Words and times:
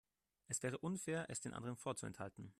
Es 0.47 0.63
wäre 0.63 0.79
unfair, 0.79 1.27
es 1.29 1.41
den 1.41 1.53
anderen 1.53 1.77
vorzuenthalten. 1.77 2.49